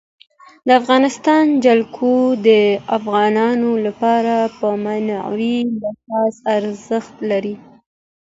[0.67, 2.15] د افغانستان جلکو
[2.47, 2.49] د
[2.97, 7.55] افغانانو لپاره په معنوي لحاظ ارزښت لري.